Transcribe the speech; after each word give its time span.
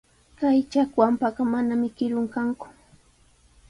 Kay 0.37 0.59
chakwanpaqa 0.71 1.41
mananami 1.51 1.89
kirun 1.97 2.27
kanku. 2.33 2.67